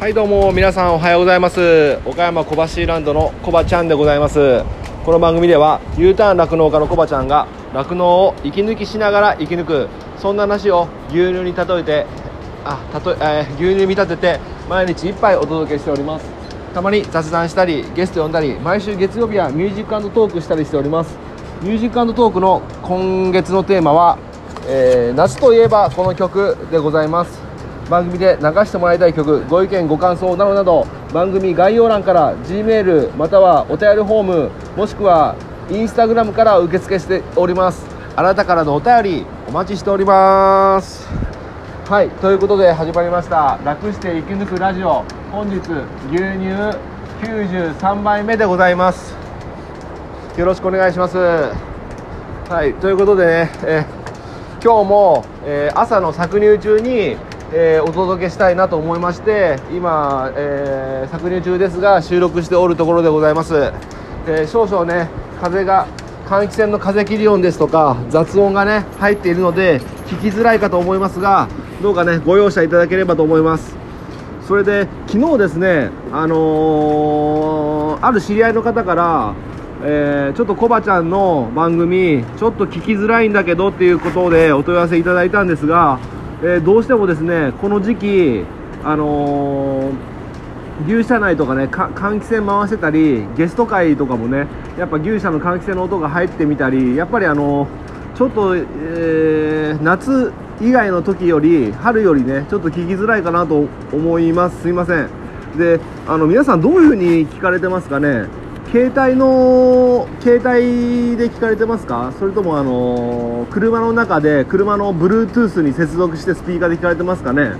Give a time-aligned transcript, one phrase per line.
[0.00, 1.98] はいどうも皆さんおはようございます。
[2.06, 4.64] 岡山小橋ランドのコバちゃんでございます。
[5.04, 12.06] この番組では U ターン酪農家のコバちゃんが酪農を息抜きしながら生き抜くそんな話を牛乳に例えて
[12.64, 14.40] あたと、えー、牛乳見立てて
[14.70, 16.24] 毎日一杯お届けしております。
[16.72, 21.14] たまに雑談したりゲスト呼んだり毎週月曜日はミュージックトークしたりしております。
[21.60, 24.18] ミュージックトークの今月のテーマは、
[24.66, 27.49] えー、夏といえばこの曲でございます。
[27.90, 35.34] 番組で流してもらいたい曲ご意見ご感想などなど番組概要欄から G メールまたはお便りフォームもしくは
[35.68, 37.84] インスタグラムから受付しております。
[38.16, 41.08] あなたからのお便りお待ちしております。
[41.88, 43.58] はいということで始まりました。
[43.64, 45.04] 楽して生き抜くラジオ。
[45.32, 46.46] 本日牛乳
[47.22, 49.16] 93杯目でございます。
[50.36, 51.18] よろしくお願いします。
[51.18, 53.84] はいということでね、え
[54.62, 57.16] 今日も、えー、朝の搾乳中に
[57.52, 63.72] えー、お届けしたいなと思いまして今、えー、搾乳中ですが収録しておるところでございます、
[64.28, 65.08] えー、少々ね
[65.40, 65.88] 風が
[66.26, 71.48] 換気扇の風切り音ですとか雑音がね入っているので聞きづらいかと思いますが
[71.82, 73.74] どうかねご容赦いただければと思います。
[74.46, 79.34] それで昨日ですねあのー、ある知り合いの方から
[79.82, 85.98] えー、ちょっとコバちゃんの番組ちょっと聞きづらいんだけどっていうことでお問い合わせいただいたんですが
[86.42, 88.44] えー、どうしてもですねこの時期、
[88.82, 94.46] あのー、牛舎内とかね換気扇回してたりゲスト会とかもね
[94.78, 104.62] やっぱ牛舎の換気扇の音が入ってみたりやっぱりあのー、ちょっと、えー、夏以外の時より春よりねちょっと聞きづらいかなと思います。
[104.62, 105.08] すいません。
[105.58, 108.26] であの皆さんどういう風に聞かれてますかね？
[108.72, 112.12] 携帯の携帯で聞かれてますか？
[112.20, 117.54] それともあの車の中で車の Bluetooth に接続してスピーカーで聞かれてますかね？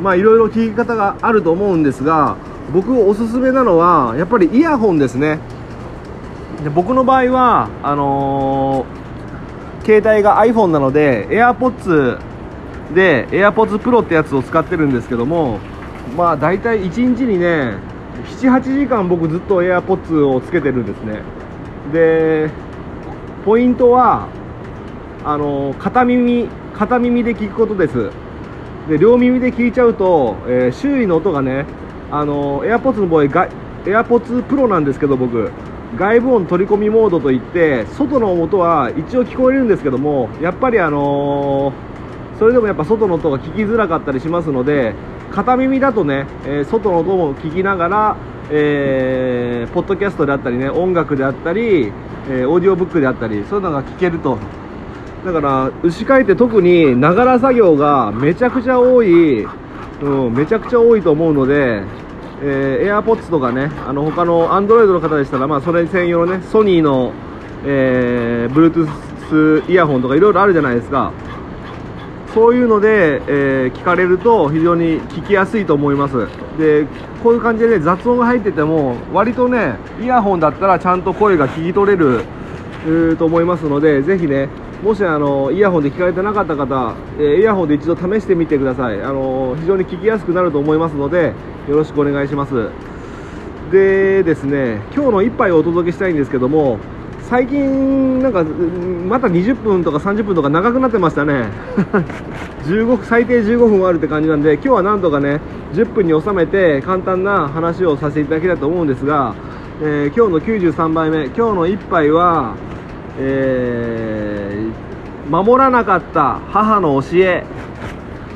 [0.00, 2.36] まあいろいろ聞き方があると思うんですが
[2.72, 5.40] 僕おすすめなのはやっぱりイヤホンですね。
[6.62, 12.20] で僕の場合はあのー、携帯が iPhone なので AirPods
[12.94, 15.58] で AirPods Pro ってやつを使ってるんですけども
[16.16, 21.22] まあ大体1日にね78時間僕ずっと AirPods をつけてるんですね。
[21.92, 22.50] で
[23.44, 24.28] ポイントは
[25.24, 28.10] あの片耳片耳で聞くことです。
[28.88, 31.66] で両耳で聞いちゃうと、えー、周囲の音がね
[32.10, 35.50] あの AirPods の場合 AirPods Pro なんですけど僕
[35.96, 44.94] 外部音取り込みモードといって外の音は一応聞こえるんですけどもやっぱりあのー、それでもやっぱ外の音が聞きづらかったりしますので
[45.32, 48.16] 片耳だとね、えー、外の音も聞きながら、
[48.50, 51.92] えー、ポッドキャストであったりね音楽であったり、
[52.28, 54.38] えー、オーディオブックであったりそういうのが聞けると。
[55.24, 59.44] だから牛飼いって特にながら作業がめちゃくちゃ多い、
[60.02, 61.82] うん、めちゃくちゃ多いと思うので、
[62.42, 67.12] えー、AirPods とかねあの他の Android の方でしたら、まあ、それ専用のねソニーの、
[67.64, 71.12] えー、Bluetooth イヤホンとかいろいろあるじゃないですか。
[72.36, 76.26] そういうので、えー、聞かれると非常に聞きやすいと思います。
[76.58, 76.84] で
[77.22, 84.50] こういう感じでね雑音が入ってても割とねイヤホンだったらちゃんと声が聞き取れると思いますのでぜひね
[84.84, 89.02] もしあのイヤホンで聞かれてなかった方、えー、イヤホンで一度試してみてください。
[89.02, 91.32] あの非常に聞きやすくなると思いますので
[91.66, 92.68] よろしくお願いします。
[93.72, 96.78] でですね今日の一杯をお届けしたいんですけども
[97.28, 101.48] 最近、なんかまた20分とか30分とか長くなってましたね。
[102.66, 105.40] 15最低15分あるって感じなんで今日はなんとかね
[105.72, 109.34] 10分に収めて簡単な話をさせていただきたいと思うんですが、
[109.82, 112.54] えー、今日の93杯目今日の1杯は、
[113.18, 117.44] えー、守らなかった母の教え。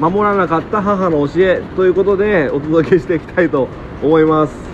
[0.01, 3.69] 守らなかった母の教えということでお届けしていきたいと
[4.03, 4.70] 思います。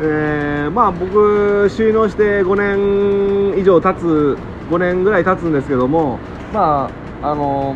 [0.00, 4.38] えー、まあ僕収納して5年以上経つ
[4.70, 6.18] 5年ぐらい経つんですけども
[6.52, 6.90] ま
[7.22, 7.74] ああの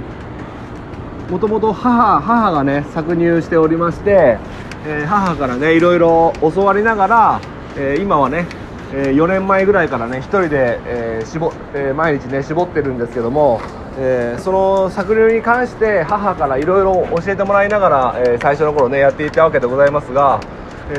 [1.30, 4.38] もともと母母がね搾乳しておりまして、
[4.86, 7.40] えー、母からねいろいろ教わりながら、
[7.76, 8.46] えー、今はね、
[8.92, 13.60] え4年前ぐらいからね1人で、え絞え毎日ね絞ってるんですけども
[13.98, 20.40] えー、その搾乳に関して母からいろいろ教えてもらいながら、えー、最初の頃ねやっていたわけでございますが、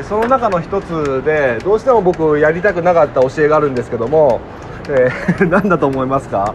[0.02, 4.40] その中の一つでどうしても僕やりたくなかった教えがあるんですけども、
[4.88, 6.54] えー、 何だと思いますか？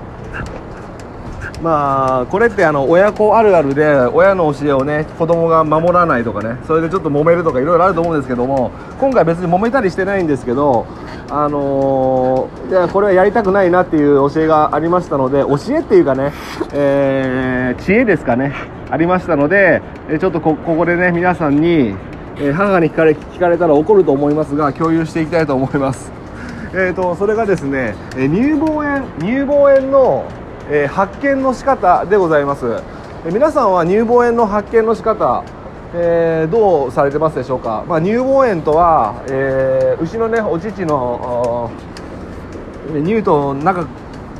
[1.61, 10.87] まあこれってあの親子あるあるで親の教えをね子供が守らないとかねそれでちょっと揉めるとかいろいろあると思うんですけども今回別に揉めたりしてないんですけど
[11.29, 16.31] あのー、いやこれはやりたくないなっていう教えがありましたので教えっていうかね、
[16.71, 18.53] えー、知恵ですかね
[18.89, 19.81] ありましたので
[20.17, 21.93] ちょっとここでね皆さんに
[22.39, 26.11] えー、母に聞かれ聞かれたら怒ると思いますが共有していきたいと思います。
[26.73, 30.25] えーと、それがですね、え乳房炎乳房炎の、
[30.69, 32.65] えー、発見の仕方でございます、
[33.25, 35.43] えー、皆さんは乳房炎の発見の仕方
[35.91, 41.71] えー、どうされてますでしょうか、まあ、乳房炎とは、えー、牛のねお乳の
[43.03, 43.87] 乳頭の中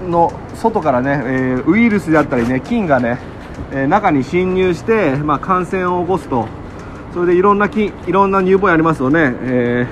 [0.08, 3.18] の外からね、えー、ウイルスであったりね菌がね、
[3.72, 6.59] え中に侵入して、まあ、感染を起こすと。
[7.14, 9.88] それでいろんな菌いろんな乳房ありますよね、え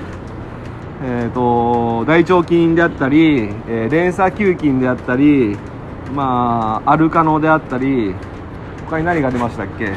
[1.02, 5.56] えーと、大腸菌であったり、え連鎖球菌であったり、
[6.14, 8.14] まあ、アルカノであったり
[8.86, 9.92] 他に何が出ましたっけ？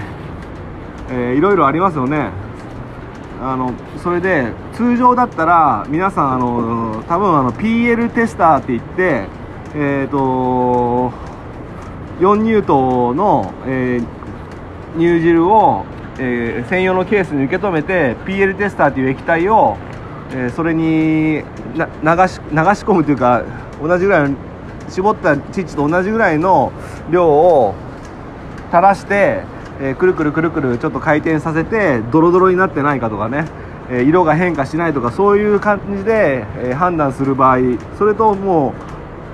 [1.10, 2.30] えー、いろいろありますよね。
[3.42, 9.26] あのそれで通常だったら皆さんあの多分あの PL テスターって言って
[9.74, 11.12] えっ、ー、と
[12.20, 15.86] 4乳頭の、えー、乳汁を、
[16.24, 19.78] えー、専用のケースに受け止めて PL テスターという液体を、
[20.32, 21.44] えー、それに
[21.76, 23.44] な流し流し込むというか
[23.82, 24.38] 同じぐらいの
[24.88, 26.72] 絞った乳と同じぐらいの
[27.10, 27.74] 量を
[28.70, 29.44] 垂らして
[29.84, 33.46] えー、くるくるくるくるちょっと回転させてドロドロになってないかとかね、
[33.90, 37.58] え、色が変化しないとかそういう感じで、え、判断する場合
[37.98, 38.74] それともう、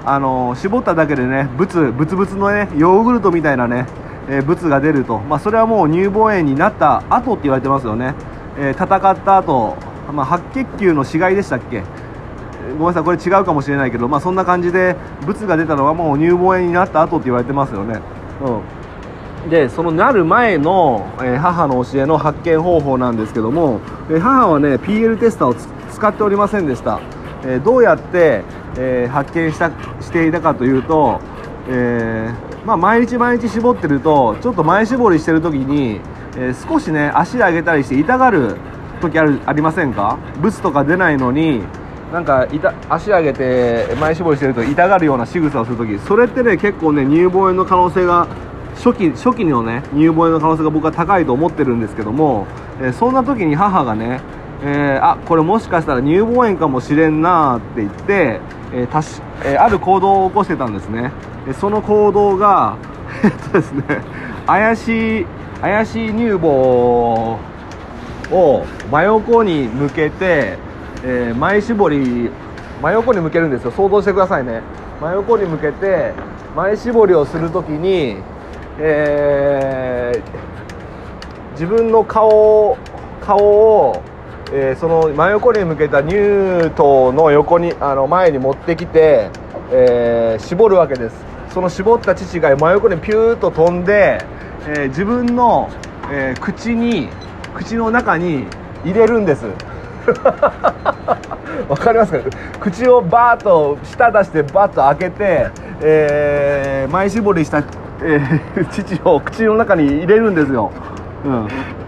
[0.05, 3.87] あの絞っただけでねブツブツブツのねヨーグルトみたいなね、
[4.29, 8.13] えブツが出ると、まあ、それはもう乳房炎になった後って言われてますよね、
[8.59, 9.75] え戦った後、
[10.11, 11.83] まあ、白血球の死骸でしたっけ？
[12.77, 18.01] ごめんなさいこれ違うかもしれないけど、まあ、そんな感じでブツが出たのはもう乳房炎になった後って言われてますよね。
[18.43, 19.49] うん。
[19.49, 23.79] でそのなる前の、えー、母の教えの発見方法なんですけども、
[24.09, 26.99] えー、母はね PL テスターを使っておりませんでした、
[27.43, 28.43] えー、どうやって、
[28.77, 29.71] え発見した
[30.01, 31.21] していたかというと、
[31.69, 32.33] え
[32.67, 36.01] まあ、毎日毎日絞ってるとちょっと前絞りしてる時に、
[36.37, 38.57] え少しね足上げたりして痛がる
[38.99, 40.17] 時あるありませんか？
[40.41, 41.63] ブツとか出ないのに
[42.11, 42.45] なんか
[42.89, 48.27] 足上げて前絞りしてると痛がるような仕草をするときそれってね結構ね乳房炎の可能性が
[48.75, 52.47] 初期初期のね乳房炎の可能性が僕は高いと思ってるんですけども、
[52.81, 54.19] えー、そんな時に母がね、
[54.61, 58.41] えー、あこれもしかしたら乳房炎かもしれんなって言って、
[58.73, 61.13] えーたしえー、ある行動を起こしてたんですね。
[61.53, 62.75] その行動が
[63.23, 63.83] えっとですね
[64.45, 65.25] 怪しい
[65.61, 67.39] 怪しい乳房
[68.31, 70.57] を真横に向けて、
[71.03, 72.31] えー、前絞り
[72.81, 73.71] 真横に向けるんですよ。
[73.71, 74.61] 想像してくださいね。
[75.01, 76.13] 真横に向けて
[76.55, 78.17] 前絞りをするときに
[78.79, 82.77] えー、自分の顔
[83.21, 84.03] 顔を、
[84.53, 89.31] えー、その真横に向けた乳頭の横にあの前に持ってきて、
[89.71, 91.26] えー、絞るわけです。
[91.51, 94.19] その絞った乳が真横にピューッと飛んで、
[94.67, 95.69] えー、自分の、
[96.11, 97.09] えー、口に
[97.55, 98.45] 口の中に
[98.83, 99.45] 入れるんです。
[101.67, 102.19] わかりますか？
[102.59, 105.49] 口をバーッと舌出してバッと開けて、
[105.81, 107.63] えー、前絞りした
[108.01, 110.71] えー、 父を口の中に入れるんですよ、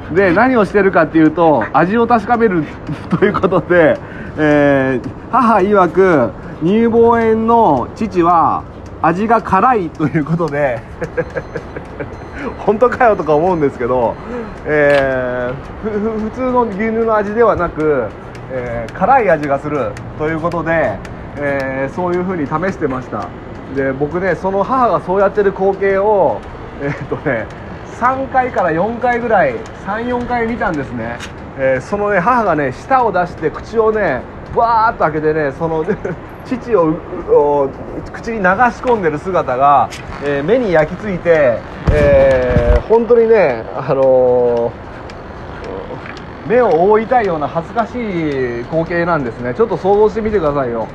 [0.10, 2.64] うん、で何をしてるかっていうと味を確かめる
[3.10, 3.98] ということで、
[4.38, 6.32] えー、母曰く
[6.64, 8.64] 乳房炎の父は
[9.02, 10.80] 味が辛いということで
[12.60, 14.16] 本当かよとか思うんですけど、
[14.66, 18.10] えー、普通の牛乳の味ではなく、
[18.52, 20.98] えー、辛い味がするということで、
[21.38, 23.30] えー、そういうふうに試してました。
[23.76, 26.42] で僕ねその母がそうやってる光景を
[26.82, 27.46] え、っとね
[28.00, 31.18] 3回から4回ぐらい34回見たんですね、
[31.58, 34.22] えー、そのね母がね舌を出して口をね
[34.56, 35.86] バーッと開けてねその
[36.46, 37.70] 父を
[38.14, 38.46] 口に流し
[38.82, 39.90] 込んでる姿が、
[40.24, 41.60] えー、目に焼き付いて、
[41.92, 49.54] えー、本当にね、あのー、目を覆いたいような恥ずかしい光景なんですね。
[49.54, 50.88] ちょっと想像してみてくださいよ、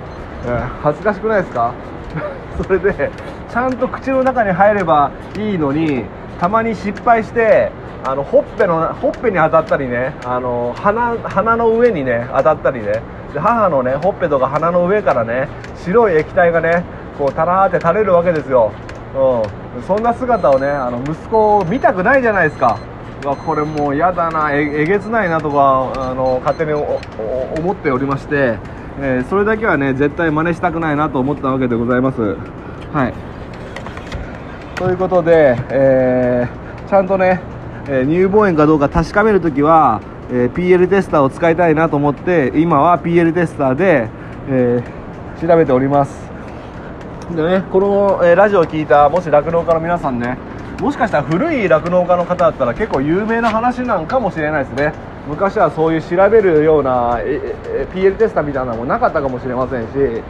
[0.47, 1.73] えー、恥ずかしくないですか？
[2.63, 3.11] それで
[3.51, 6.05] ちゃんと口の中に入ればいいのに
[6.41, 7.71] たまに失敗して
[8.07, 13.01] あのほっぺのほっぺに当たったりねあの鼻鼻の上にね当たったりね。
[13.35, 15.49] で母のねほっぺとか鼻の上からね
[15.85, 16.85] 白い液体がね
[17.19, 18.73] こうたらーって垂れるわけですよ、
[19.77, 22.79] うん、そんな姿をねあの息子を見たくないじゃないですか。
[23.25, 24.53] わこれもう嫌だな。
[24.53, 28.59] えげつないなとかあの勝手に思っておりまして。
[29.01, 32.37] えー、それだけはね絶対真似したくないなと思ったわけでございます。
[32.93, 33.15] はい。
[34.77, 37.41] ということで、えー、ちゃんとね、
[37.89, 40.01] えー、乳房炎かどうか確かめるときは、
[40.31, 44.09] えー PL テスターを使いたいなと思って今は PL テスターで、
[44.49, 44.83] え
[45.41, 46.31] 調べております。
[47.35, 50.37] でねこの、えラジオを聞いたもし酪農家の皆さんね
[50.81, 54.93] もしかしたら古い酪農家の方だったら結構有名な話なんかもしれないですね。
[55.29, 60.23] 昔はそういう調べるようなええ PL テスターみたいなのもなかったかもしれませんし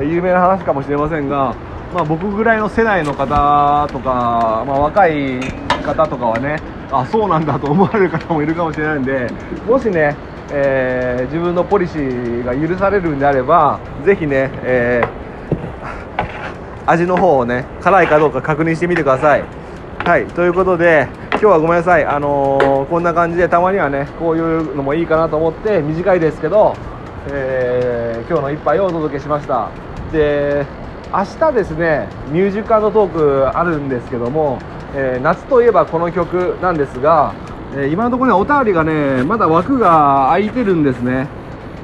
[0.00, 1.54] 有名な話かもしれませんが、
[1.92, 5.40] まあ、僕ぐらいの世代の方とか、まあ、若い
[5.82, 9.28] 方とかはねあそうなんだと思われる方もいるかもしれないんで
[9.66, 10.16] もしね、
[10.50, 19.44] えー、自分のポリシーが許されるんであればぜひね、えー、味の方をね辛いかどうか確認してみてください。
[20.06, 26.76] はいということで今日はごめんなさい、あのー、こんな感じでたまにはねこういうのもいいかなと思って短いですけど、
[27.28, 29.70] えー、今日の一杯をお届けしました
[30.12, 30.64] で
[31.12, 34.60] 明日ですねミュージックトークあるんですけども、
[34.98, 37.34] えー、夏といえばこの曲なんですが、
[37.76, 41.28] え今のところねお便りがねまだ枠が空いてるんですね。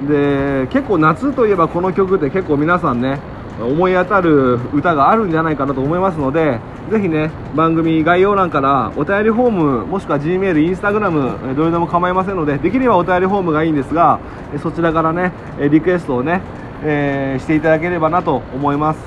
[0.09, 3.21] で結構夏といえばこの曲って結構皆さんね
[3.61, 6.59] 思い当たる歌があるんじゃないかなと思いますので
[6.91, 14.19] ぜひね番組概要欄からお便りフォームもしくは G メール、インスタグラムどれでも構いませんのでできればお便りフォームがいいんですが
[14.63, 15.33] そちらからね
[15.71, 16.41] リクエストをね、
[16.83, 18.99] えー、していただければなと思います、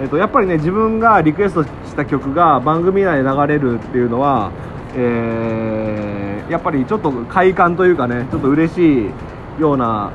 [0.00, 4.52] えーと、やっぱりね自分がリクエストした曲が番組内で流れるっていうのは、
[4.94, 9.10] えー、やっぱりちょっと快感というかねちょっと嬉しい
[9.60, 10.12] ような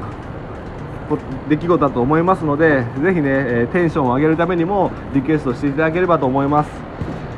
[1.49, 6.69] 出来事だと思いますのでぜひね、えテンションを上げるためにもリクエストしていただければと思います。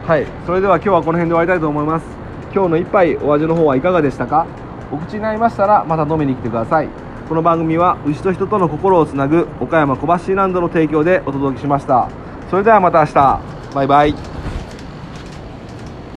[0.05, 0.27] はい。
[0.45, 2.05] それでは今日はこの辺で終わりたいと思います。
[2.53, 4.45] 今日の一杯お味の方はいかがでしたか？
[4.91, 6.89] お口になりましたらまた飲みに来てください。
[7.27, 12.09] この番組は牛と人との心をつなぐ岡山小橋ランドの提供でお届けしました。
[12.53, 13.41] それではまた明日。
[13.73, 14.32] バイバイ。